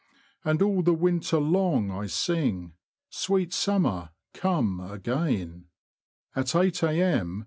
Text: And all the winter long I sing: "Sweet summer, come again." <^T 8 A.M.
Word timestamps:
And 0.43 0.63
all 0.63 0.81
the 0.81 0.95
winter 0.95 1.37
long 1.37 1.91
I 1.91 2.07
sing: 2.07 2.73
"Sweet 3.11 3.53
summer, 3.53 4.09
come 4.33 4.79
again." 4.79 5.65
<^T 6.35 6.59
8 6.59 6.81
A.M. 6.81 7.39